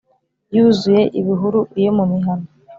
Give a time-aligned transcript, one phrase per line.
[0.55, 2.45] yuzuye ibihuru iyo mu mihana.